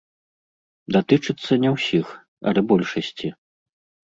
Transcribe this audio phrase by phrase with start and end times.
[0.95, 2.05] Датычыцца не ўсіх,
[2.53, 3.27] але большасці.